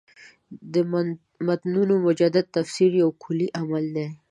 [0.73, 0.75] د
[1.47, 4.07] متنونو مجدد تفسیر یو کُلي عمل دی.